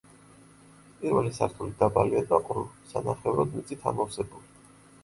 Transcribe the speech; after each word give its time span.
პირველი 1.01 1.33
სართული 1.35 1.75
დაბალია 1.83 2.25
და 2.33 2.41
ყრუ, 2.49 2.65
სანახევროდ 2.95 3.55
მიწით 3.61 3.89
ამოვსებული. 3.95 4.53